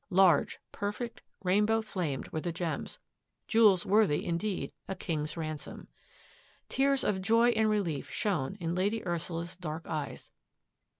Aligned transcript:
Large, 0.09 0.57
perfect, 0.71 1.21
rainbow 1.43 1.83
flamed 1.83 2.29
were 2.29 2.41
the 2.41 2.51
gems— 2.51 2.97
jewels 3.47 3.85
worthy 3.85 4.25
indeed 4.25 4.73
a 4.87 4.95
king's 4.95 5.37
ransom. 5.37 5.87
Tears 6.69 7.03
of 7.03 7.21
joy 7.21 7.49
and 7.49 7.69
relief 7.69 8.09
shone 8.09 8.55
in 8.59 8.73
Lady 8.73 9.05
Ursula's 9.05 9.55
dark 9.55 9.85
eyes. 9.85 10.31